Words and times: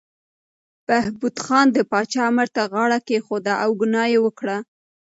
بهبود 0.87 1.35
خان 1.45 1.67
د 1.73 1.77
پاچا 1.91 2.21
امر 2.31 2.47
ته 2.55 2.61
غاړه 2.71 2.99
کېښوده 3.07 3.53
او 3.63 3.69
ګناه 3.81 4.07
یې 4.13 4.19
وکړه. 4.25 4.57